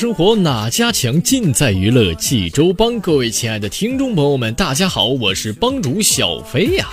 [0.00, 1.20] 生活哪家强？
[1.20, 2.98] 尽在娱乐济州帮。
[3.00, 6.88] 各位亲爱的听众朋友们，大家好，我是帮主小飞呀。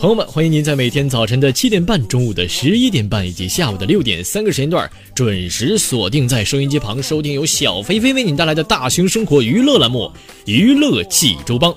[0.00, 10.10] 朋友们，欢迎您在每天早晨的七点半、中午的十一点半以及下午的六点三个时间段，准时锁定在收音机旁，收听由小飞飞为您带来的大型生活娱乐栏目
[10.50, 11.70] 《娱乐济州帮》。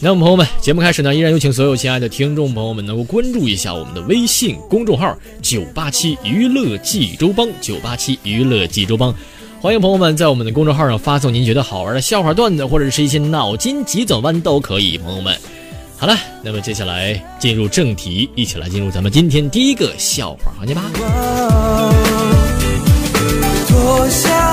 [0.00, 9.12] 那么，朋友们，节目开始呢，依然有请所有亲爱的听众朋友们能够关注一下我们的微信公众号“九八七娱乐济州帮”，九八七娱乐济州帮，
[9.60, 14.96] 欢迎朋友们在我们的公众号上发送您觉得好玩的笑话段子，或者是一些脑筋急转弯都可以。
[14.98, 15.36] 朋友们，
[15.96, 20.82] 好了，那么接下来进入正题，一起来进入咱们今天第一个笑话环节吧。
[23.66, 24.47] 脱下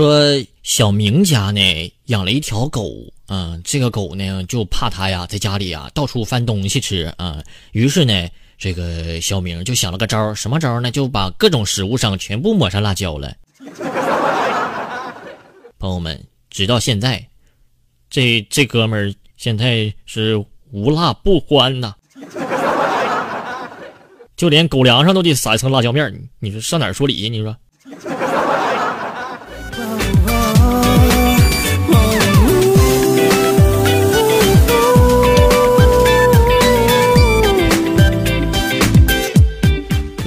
[0.00, 0.18] 说
[0.62, 1.60] 小明家呢
[2.06, 2.90] 养了一条狗，
[3.26, 8.26] 嗯，这个狗呢就怕他呀在家里呀到处翻东西吃啊，于是呢
[8.56, 10.90] 这个小明就想了个招什么招呢？
[10.90, 13.30] 就把各种食物上全部抹上辣椒了。
[15.78, 17.22] 朋友们，直到现在，
[18.08, 21.94] 这这哥们儿现在是无辣不欢呐，
[24.34, 27.28] 就连狗粮上都得撒一层辣椒面你说上哪儿说理去？
[27.28, 27.54] 你说？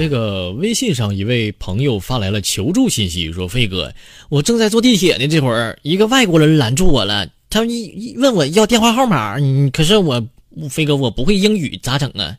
[0.04, 3.90] 这个微信上一位朋友发来了求助信息，说：“飞哥，
[4.28, 10.22] 我正在坐地铁呢，这会儿一个外国人拦住我了，他一问我要电话号码，你可是我
[10.68, 12.36] 飞哥我不会英语，咋整啊？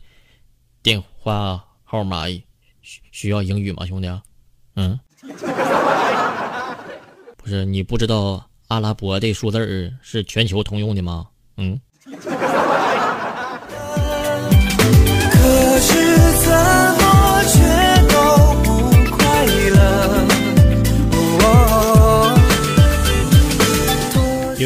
[0.80, 4.08] 电话号码需需要英语吗，兄弟？
[4.76, 4.96] 嗯，
[7.36, 11.26] 不是你不知道阿拉伯的数字是全球通用的吗？
[11.56, 11.80] 嗯。”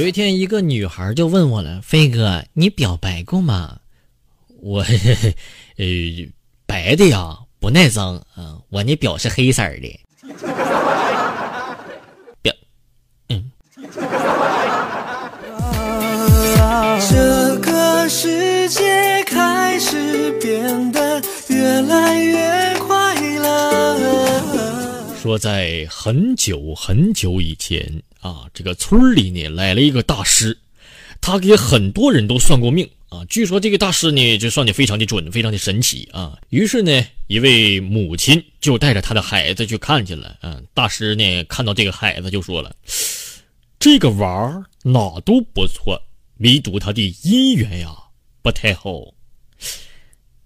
[0.01, 3.81] 有一天，一个女孩就问我了：“飞哥，你表白过吗？”
[4.63, 4.81] 我，
[5.77, 5.87] 呃，
[6.65, 8.59] 白的呀，不耐脏啊。
[8.71, 10.01] 我那表是黑色的。
[25.31, 28.03] 说在很久很久以前。
[28.19, 30.59] 啊，这个村里呢来了一个大师，
[31.21, 33.25] 他给很多人都算过命啊。
[33.27, 36.37] 据说这个大师呢就算的非常的准，非常的神奇啊。
[36.49, 40.37] 于是呢，一位母亲就带着他的孩子去看去了。
[40.43, 42.75] 嗯，大师呢看到这个孩子就说了
[43.79, 46.03] ：“这个娃儿哪都不错，
[46.39, 47.97] 唯独他的姻缘呀
[48.43, 49.15] 不太好，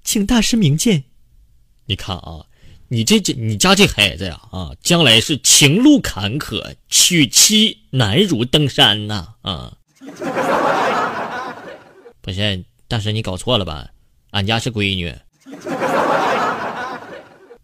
[0.04, 1.04] 请大师明鉴。”
[1.88, 2.44] 你看啊。
[2.94, 9.72] 你这这你家这孩子呀啊，将来是情路坎坷，娶妻难如登山呐啊！
[12.20, 13.88] 不是大师，你搞错了吧？
[14.30, 15.12] 俺家是闺女。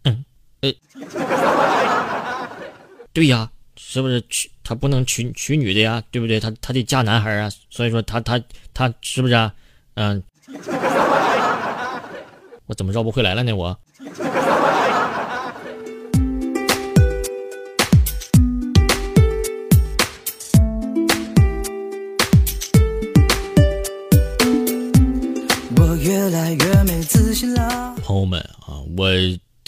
[0.03, 0.25] 嗯
[0.59, 0.73] 呃，
[3.13, 6.03] 对呀，是不是娶他不能娶娶女的呀？
[6.11, 6.41] 对不对？
[6.41, 8.37] 他他得嫁男孩啊，所以说他他
[8.73, 9.53] 他是不是啊？
[9.93, 10.21] 嗯，
[12.67, 13.55] 我怎么绕不回来了呢？
[13.55, 13.79] 我。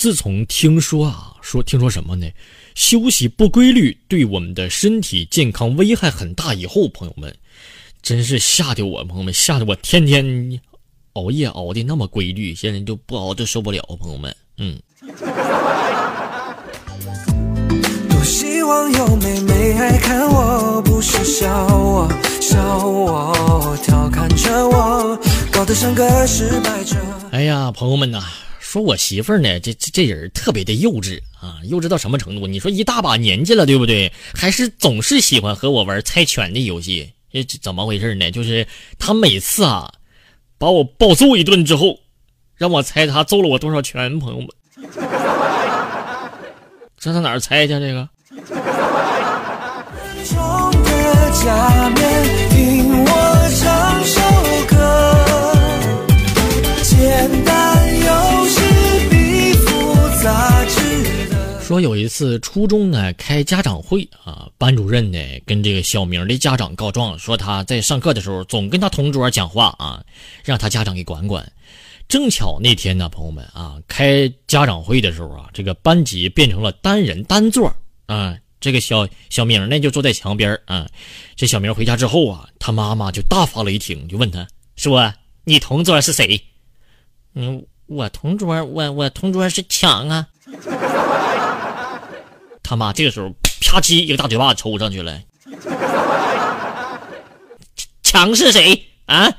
[0.04, 2.30] 自从听说啊，说听说什么呢？
[2.76, 6.54] 休息不规律对我们的身体健康危害很大。
[6.54, 7.34] 以后朋友们，
[8.02, 10.60] 真是吓得我，朋友们吓得我天天
[11.14, 13.82] 熬夜熬的那么规律，现在就不熬就受不了。
[13.98, 14.78] 朋友们，嗯。
[18.10, 22.12] 多希望有妹妹爱看我，不是笑我，
[22.42, 25.18] 笑我，调侃着我。
[25.50, 26.98] 搞得像个失败者。
[27.32, 28.22] 哎呀，朋友们呐，
[28.74, 32.48] 说我媳妇儿呢，这这这人特别的幼稚啊，幼稚到什么程度？
[32.48, 34.12] 你说一大把年纪了，对不对？
[34.34, 37.14] 还是总是喜欢和我玩猜拳的游戏。
[37.32, 38.32] 这怎么回事呢？
[38.32, 38.66] 就是
[38.98, 39.94] 他每次啊，
[40.58, 42.00] 把我暴揍一顿之后，
[42.56, 44.18] 让我猜他揍了我多少拳。
[44.18, 44.50] 朋友们，
[46.98, 47.74] 这上哪猜去？
[47.74, 48.10] 这个。
[61.74, 70.06] 说有一次初中呢开家长会啊，班主任呢跟这个小明的家长告状，说他在上课的时候总跟他同桌讲话啊，
[70.44, 71.52] 让他家长给管管。
[72.08, 77.76] 正巧那天呢，朋友们啊，开家长会的时候啊，这个班级变成了单人单座
[78.06, 80.88] 啊，这个小小明呢就坐在墙边啊。
[81.36, 85.12] 这小明回家之后啊，他妈妈就大发雷霆，就问他说
[85.44, 86.40] ：“你同桌是谁
[87.34, 90.28] ？”“嗯，我同桌，我我同桌是强啊。”
[92.64, 93.30] 他妈这个时候
[93.62, 95.20] 啪叽一个大嘴巴子抽上去了。
[98.02, 99.32] 强是谁啊？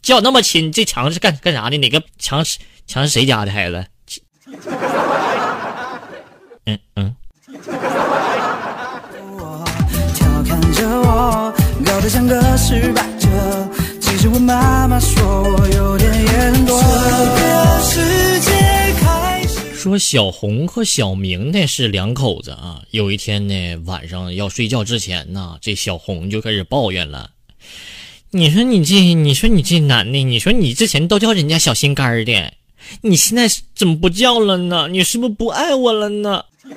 [0.00, 1.76] 叫那么亲，这强是干干啥的？
[1.76, 3.84] 哪个强是强是谁家的孩子？
[6.64, 7.14] 嗯嗯。
[14.00, 16.78] 其实我妈妈说我有点眼多。
[19.78, 22.82] 说小红和小明呢是两口子啊。
[22.90, 27.30] 有一天呢，晚上要睡觉之前呢，这小红就开始抱怨了。
[28.30, 32.52] 你说你这，你说你这男的，你说你之前都叫人家小心肝的，
[33.02, 34.88] 你现在怎么不叫了呢？
[34.88, 36.44] 你是不是不爱我了呢？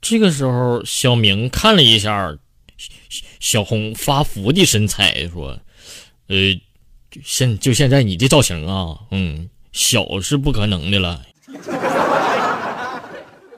[0.00, 2.34] 这个时候，小明看了一下
[3.38, 5.60] 小红发福的身材，说
[6.28, 6.58] ：“呃，
[7.22, 11.22] 现就现在你这造型啊，嗯。”小是不可能的了，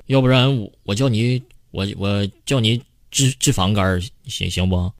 [0.07, 4.93] 要不然我我叫你我我叫你脂脂肪肝行行不？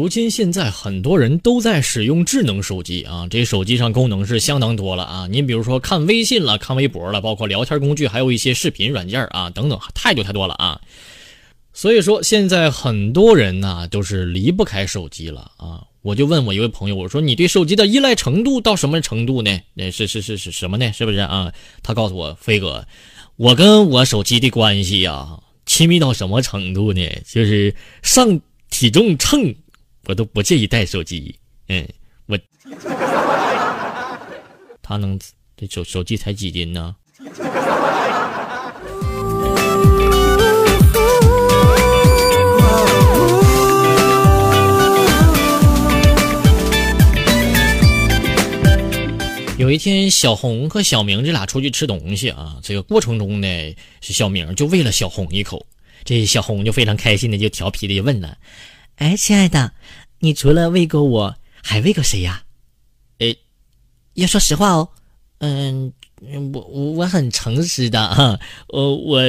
[0.00, 5.26] 如今现在很多人都在使用智能手机啊，这手机上功能是相当多了啊。
[5.26, 10.80] 您比如说看微信了，看微博了，包括聊天工具，还有一些视频软件啊等等，太多太多了啊。
[11.74, 15.84] 所以说现在很多人呢都是离不开手机了啊。
[16.00, 19.60] 我就问我一位朋友，我说你对手机的依赖程度到什么程度呢？
[19.74, 20.90] 那是是是是什么呢？
[20.94, 21.52] 是不是啊？
[21.82, 22.86] 他告诉我，飞哥，
[23.36, 27.06] 我跟我手机的关系呀，亲密到什么程度呢？
[27.30, 29.54] 就是上体重秤。
[30.10, 31.32] 我都不介意带手机，
[31.68, 31.88] 嗯，
[32.26, 32.36] 我
[34.82, 35.16] 他能
[35.56, 36.96] 这手手机才几斤呢？
[49.58, 53.46] 有一天，小红和小明这俩出去吃东西啊，这个过程中呢，
[54.00, 55.64] 小明就喂了小红一口，
[56.02, 58.36] 这小红就非常开心的就调皮的就问了。
[59.00, 59.72] 哎，亲爱的，
[60.18, 62.42] 你除了喂过我，还喂过谁呀？
[63.18, 63.34] 哎，
[64.12, 64.90] 要说实话哦，
[65.38, 65.94] 嗯，
[66.52, 68.38] 我我我很诚实的啊，
[68.68, 69.22] 我我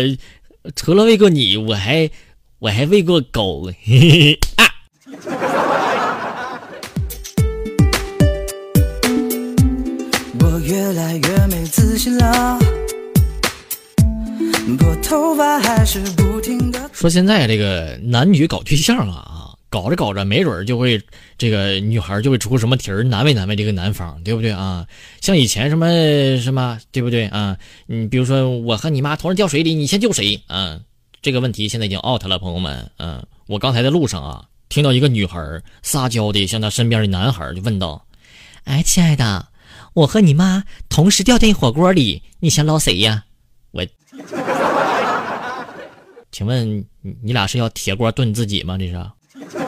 [0.76, 2.10] 除了喂过你，我还
[2.60, 3.72] 我还喂过狗。
[4.58, 4.68] 啊！
[10.42, 12.60] 我越来越没自信了，
[14.78, 16.90] 拨头发还是不停的。
[16.92, 19.38] 说现在这个男女搞对象啊。
[19.72, 21.02] 搞着搞着，没准就会
[21.38, 24.86] 这个女孩就会出什么题儿，难为难为这个男方，对不对啊？
[25.22, 25.88] 像以前什么
[26.40, 27.58] 什么，对不对啊？
[27.86, 30.78] 你比如说，我和你妈同时掉水里，你先救谁啊？
[31.22, 32.92] 这个问题现在已经 out 了，朋友们。
[32.98, 35.40] 嗯，我刚才在路上啊，听到一个女孩
[35.82, 38.06] 撒娇的向她身边的男孩就问道
[38.66, 39.48] ：“哎，亲爱的，
[39.94, 43.24] 我和你妈同时掉进火锅里，你先捞谁呀？”
[43.72, 43.88] 我，
[46.30, 46.86] 请问
[47.24, 48.78] 你俩是要铁锅炖自己吗？
[48.78, 49.02] 这是？
[49.54, 49.60] 可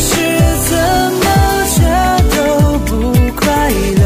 [0.00, 0.10] 是
[0.68, 0.76] 怎
[1.12, 1.24] 么
[1.70, 1.76] 却
[2.34, 2.36] 都
[2.80, 2.90] 不
[3.36, 4.02] 快乐？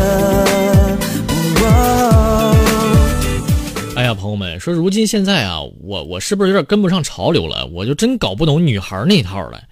[3.97, 7.65] 哎呀，朋友们，说如今现在啊，我我是不是有点跟不上潮流了？
[7.73, 9.63] 我就真搞不懂女孩那套了。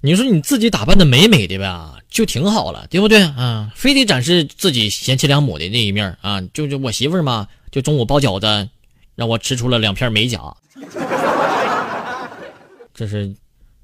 [0.00, 3.20] 你说你自己打扮的美美的吧，就挺好了，对不对？
[3.22, 6.40] 啊，非得展示自己贤妻良母的那一面啊。
[6.54, 8.70] 就就我媳妇嘛，就中午包饺子
[9.14, 10.40] 让我吃出了两片美甲。
[12.94, 13.34] 这是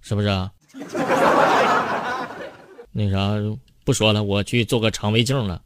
[0.01, 0.29] 是不是？
[0.29, 0.51] 啊
[2.93, 3.35] 那啥，
[3.85, 5.61] 不说了，我去做个肠胃镜了。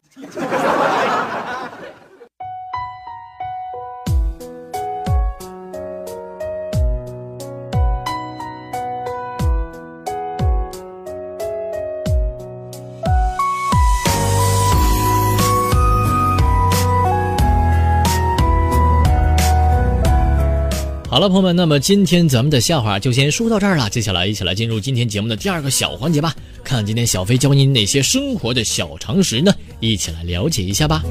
[21.11, 23.89] 好了，朋友们，那么今天咱们的笑话就先说到这儿了。
[23.89, 26.33] 接下来，一起来进入今天节目的第二个小环节吧。
[26.63, 29.53] 看今天小飞教您哪些生活的小常识呢？
[29.81, 31.03] 一起来了解一下吧。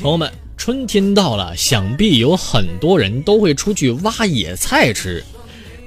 [0.00, 5.22] 朋友们，春天到了，想必有很多人都会出去挖野菜吃。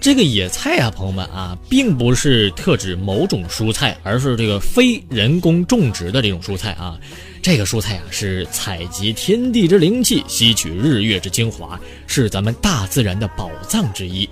[0.01, 7.00] 这个野菜啊，朋友们啊，并不是特指某种蔬菜，而是这个非人工种植的这种蔬菜啊。
[7.39, 14.27] 这个蔬菜啊，是采集天地之灵气，吸取日月之精华，是咱们大自然的宝藏之一。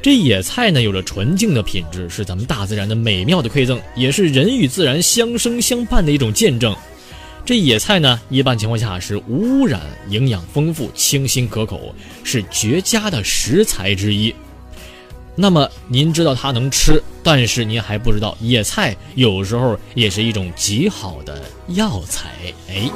[0.00, 6.76] 这野菜呢，有着纯净的品质，是咱们大自然的美妙的馈赠，也是人与自然相生相伴的一种见证。
[7.44, 11.92] 这野菜呢，一般情况下是无污染、营养丰富、清新可口，
[12.22, 14.32] 是绝佳的食材之一。
[15.34, 22.28] 那么您知道它能吃，但是您还不知道野菜有时候也是一种极好的药材。
[22.68, 22.90] 哎，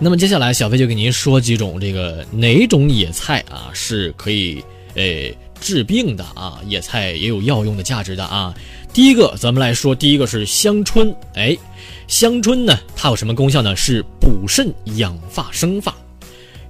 [0.00, 8.54] 那么接下来小飞就给您说几种这个哪种野菜啊是可以诶治病的啊，野菜也有药用的价值的啊。
[8.94, 11.14] 第一个，咱们来说，第一个是香椿。
[11.34, 11.56] 哎，
[12.10, 13.74] 香椿呢，它有什么功效呢？
[13.76, 15.94] 是补肾、养发、生发，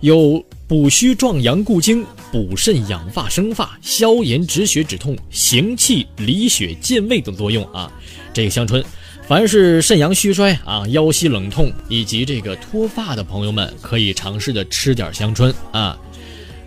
[0.00, 7.90] 有补虚壮阳、固精、补肾养发、生发、消炎止血止痛、行气理血健胃等作用啊。
[8.34, 8.84] 这个香椿，
[9.26, 15.98] 凡是肾阳虚衰啊、腰膝冷痛以及这个脱发的朋友们，可以尝试的吃点香椿啊。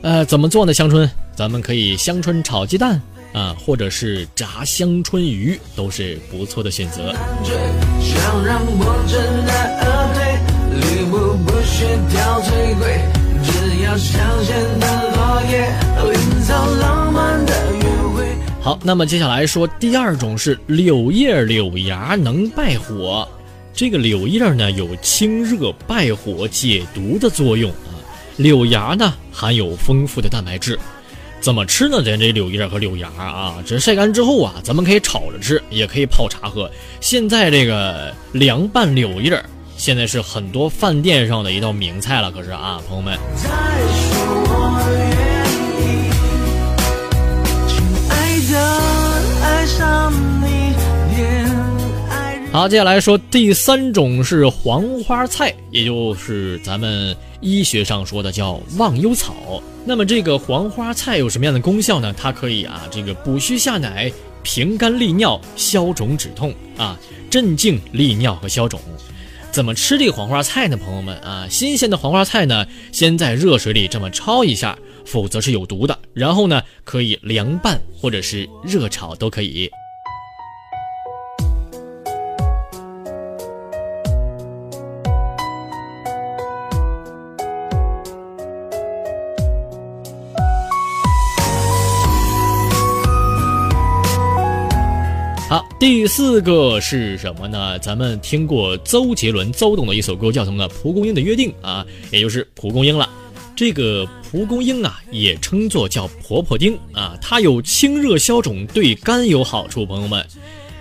[0.01, 0.73] 呃，怎么做呢？
[0.73, 2.99] 香椿，咱们可以香椿炒鸡蛋。
[3.33, 7.13] 啊，或者是炸香椿鱼都是不错的选择。
[18.61, 23.27] 好，那么接下来说第二种是柳叶柳芽能败火。
[23.73, 27.97] 这个柳叶呢有清热败火解毒的作用啊，
[28.37, 30.79] 柳芽呢含有丰富的蛋白质。
[31.43, 32.01] 怎么吃呢？
[32.01, 36.71] 咱这柳叶和柳芽啊，这晒干之后啊，咱们可以炒着吃，也可以泡茶喝。
[37.01, 39.43] 现在这个凉拌柳叶，
[39.75, 42.31] 现在是很多饭店上的一道名菜了。
[42.31, 43.19] 可是啊，朋友们。
[43.35, 43.51] 亲
[48.09, 48.57] 爱的，
[49.43, 50.32] 爱上你
[52.53, 59.59] 好，接下来说第三种是黄花菜，也就是咱们医学上说的叫忘忧草。
[59.83, 62.13] 那么这个黄花菜有什么样的功效呢？
[62.15, 66.95] 它可以啊，这个补虚下奶、平肝利尿、消肿止痛啊，
[67.27, 68.79] 镇静利尿和消肿。
[69.51, 70.77] 怎么吃这个黄花菜呢？
[70.77, 75.97] 朋友们啊，新鲜的黄花菜呢，先在热水里这么焯一下，否则是有毒的。
[76.13, 79.67] 然后呢，可以凉拌或者是热炒都可以。
[95.83, 97.77] 第四个是什么呢？
[97.79, 100.65] 咱们听过周杰伦周董的一首歌，叫什么呢？
[100.69, 103.09] 蒲公英的约定啊，也就是蒲公英了。
[103.53, 109.85] 这个蒲公英啊，也称作叫婆婆丁啊，它有清热消肿，对肝有好处。
[109.85, 110.25] 朋友们，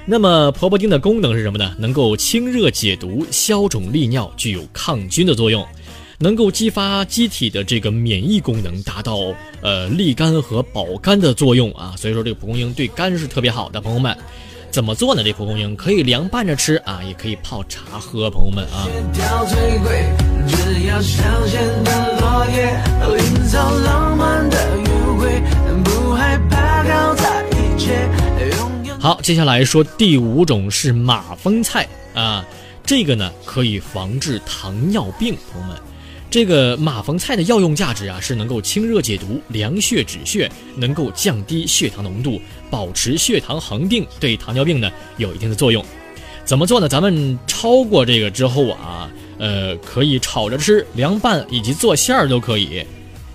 [0.06, 1.74] 那么婆婆丁的功能是什么呢？
[1.80, 5.66] 能够清热解毒、消肿利尿，具有抗菌的作用，
[6.20, 9.18] 能够激发机体的这个免疫功能，达到
[9.62, 11.92] 呃利肝和保肝的作用啊。
[11.98, 14.16] 所以说，这个蒲公英对肝是特别好的，朋友们。
[14.72, 15.22] 怎么做呢？
[15.22, 18.30] 这蒲公英可以凉拌着吃啊，也可以泡茶喝。
[18.30, 18.88] 朋友们啊，
[28.98, 32.42] 好，接下来说第五种是马蜂菜啊，
[32.82, 35.36] 这个呢可以防治糖尿病。
[35.52, 35.76] 朋友们，
[36.32, 45.84] 这个马蜂菜的药用价值啊，是能够清热解毒、凉血止血，能够降低血糖浓度，保持血糖恒定，对糖尿病呢有一定的作用。
[46.42, 46.88] 怎么做呢？
[46.88, 52.82] 咱们焯过这个之后啊，呃，可以炒着吃、凉拌以及做馅儿都可以。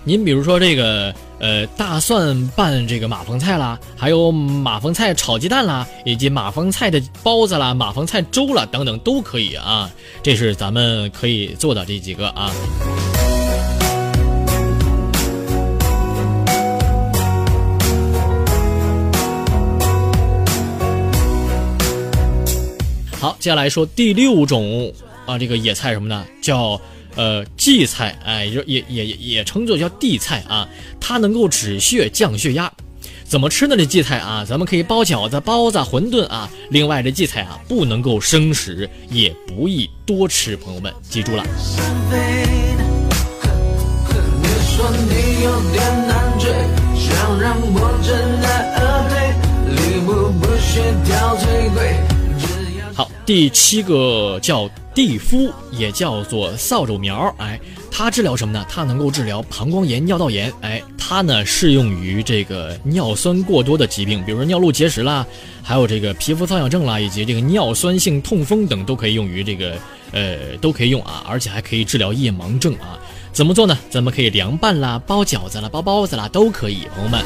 [0.02, 1.14] 您比如说这个。
[1.40, 9.88] 呃，大蒜拌这个马蜂菜啦，还有马蜂菜炒鸡蛋啦，以及马蜂菜的包子啦、马蜂菜粥啦等等都可以啊。
[10.20, 12.50] 这是咱们可以做的这几个啊。
[23.20, 24.92] 好，接下来说第六种
[25.24, 26.24] 啊，这个野菜什么呢？
[26.42, 26.80] 叫。
[27.18, 30.68] 呃，荠菜，哎，也也也也称作叫地菜啊，
[31.00, 32.72] 它能够止血降血压。
[33.24, 33.76] 怎么吃呢？
[33.76, 36.48] 这荠菜啊，咱们可以包饺子、包子、馄饨啊。
[36.70, 40.56] 另外，这荠菜啊，不能够生食，也不宜多吃。
[40.56, 41.44] 朋友们，记住了。
[52.94, 54.70] 好，第七个叫。
[54.98, 57.56] 地肤也叫做扫帚苗，哎，
[57.88, 58.66] 它治疗什么呢？
[58.68, 65.24] 它能够治疗膀胱炎、尿道炎，哎，它呢适用于这个尿酸过多的疾病，比如说尿路结石啦，
[65.62, 69.76] 还有这个皮肤瘙痒症啦，以及这个尿酸性痛风等都可以用于这个，
[70.10, 72.98] 呃，都可以用啊，而且还可以治疗夜盲症啊。
[73.32, 73.78] 怎么做呢？
[73.88, 77.22] 咱们可以凉拌啦，包饺子啦，包包子啦，都可以，朋友们。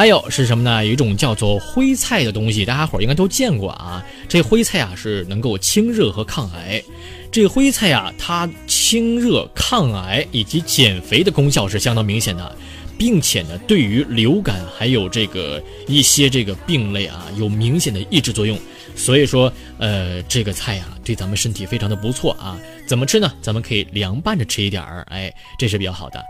[0.00, 0.82] 还有是什么呢？
[0.82, 4.02] 有一种叫做灰菜的东西，大家伙儿应该都见过啊。
[4.26, 6.82] 这灰菜啊是能够清热和抗癌。
[7.30, 12.56] 这灰菜啊，它清热抗癌以及减肥的功效是相当明显的，
[12.96, 18.58] 并且呢，对于流感还有这个一些这个病类啊，有明显的抑制作用。
[18.96, 22.58] 所以说，呃，这个菜呀，对咱们身体非常的不错啊。
[22.86, 23.30] 怎么吃呢？
[23.42, 26.24] 咱们可以凉拌着吃一点儿，哎，这是比较好的。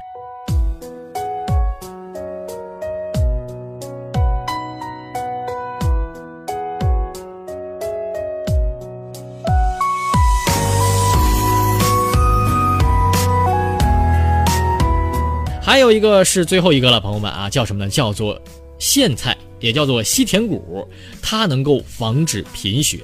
[15.71, 17.89] 还有一个是最后一个了，朋友们啊，叫什么呢？
[17.89, 18.43] 叫做
[18.81, 20.85] 苋菜，也叫做西田谷，
[21.23, 22.99] 它能够防止贫血。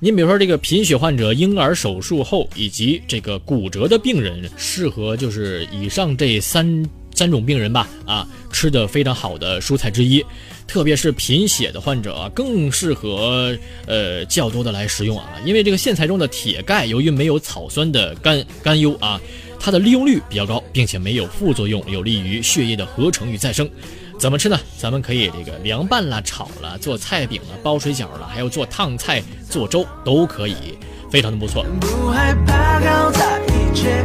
[0.00, 6.82] 您比如说这个贫血患者、婴儿手术后以及这个骨折的病人，适合就是以上这三
[7.14, 10.24] 三种病人吧，啊，吃的非常好的蔬菜之一。
[10.66, 19.20] 特别是贫血的患者，更适合呃较多的来食用啊，因为这个苋菜中的铁钙，由于没有草酸的甘甘油啊。
[19.66, 23.68] 它的利用率比较高，并且没有副作用，有利于血液的合成与再生。
[24.16, 24.56] 怎么吃呢？
[24.78, 30.78] 咱们可以这个凉拌啦、炒了、做菜饼了、包水饺了，还有做烫菜、做粥都可以，
[31.10, 31.66] 非常的不错。
[31.80, 34.04] 不害怕搞砸一切，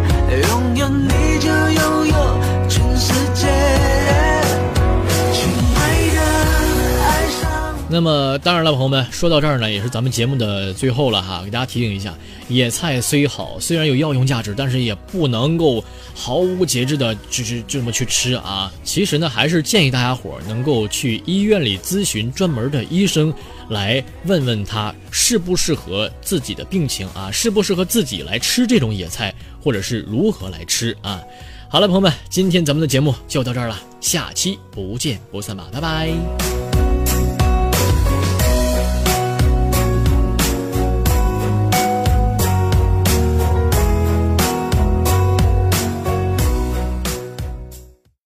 [0.50, 2.16] 拥有你就拥有
[7.92, 12.16] 那么当然了，朋友们，说到这儿呢，也是咱们节目的最后了哈，给大家提醒一下，
[12.48, 15.84] 野菜虽好，虽然有药用价值，但是也不能够
[16.16, 18.72] 毫无节制的，就是就这么去吃啊。
[18.86, 23.34] 其实呢，还是建议大家伙能够去医院里咨询专门的医生，
[23.68, 31.22] 来问问他适不适合自己的病情啊，适不适合自己来吃这种野菜，或者是如何来吃啊。
[31.68, 36.61] 好了，朋友们，今天咱们的节目就到这儿了，下期不见不散吧，拜拜。